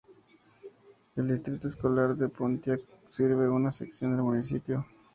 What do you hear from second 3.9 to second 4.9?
del municipio.